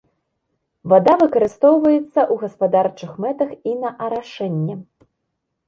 Вада 0.93 1.13
выкарыстоўваецца 1.23 2.07
ў 2.07 2.39
гаспадарчых 2.45 3.11
мэтах 3.29 3.55
і 3.73 3.77
на 3.85 3.89
арашэнне. 4.09 4.75